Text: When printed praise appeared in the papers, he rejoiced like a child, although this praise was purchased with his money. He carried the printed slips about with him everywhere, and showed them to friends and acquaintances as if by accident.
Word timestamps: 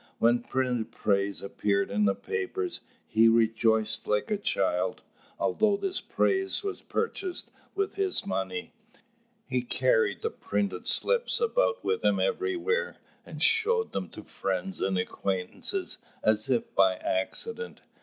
When 0.17 0.41
printed 0.41 0.91
praise 0.91 1.43
appeared 1.43 1.91
in 1.91 2.05
the 2.05 2.15
papers, 2.15 2.81
he 3.05 3.27
rejoiced 3.27 4.07
like 4.07 4.31
a 4.31 4.37
child, 4.39 5.03
although 5.37 5.77
this 5.77 6.01
praise 6.01 6.63
was 6.63 6.81
purchased 6.81 7.51
with 7.75 7.93
his 7.93 8.25
money. 8.25 8.73
He 9.47 9.61
carried 9.61 10.23
the 10.23 10.31
printed 10.31 10.87
slips 10.87 11.39
about 11.39 11.83
with 11.83 12.03
him 12.03 12.19
everywhere, 12.19 12.97
and 13.27 13.43
showed 13.43 13.91
them 13.91 14.09
to 14.09 14.23
friends 14.23 14.81
and 14.81 14.97
acquaintances 14.97 15.99
as 16.23 16.49
if 16.49 16.73
by 16.73 16.95
accident. 16.95 17.81